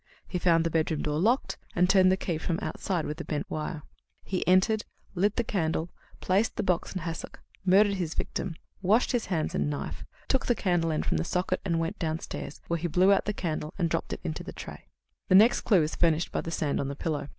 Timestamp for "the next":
15.27-15.61